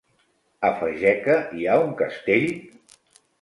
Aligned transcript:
A 0.69 0.71
Fageca 0.79 1.35
hi 1.59 1.67
ha 1.73 1.77
un 1.83 1.93
castell? 2.01 2.49